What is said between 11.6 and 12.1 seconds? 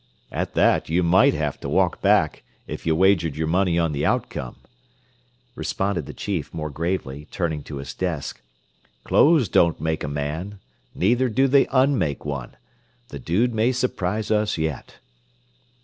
un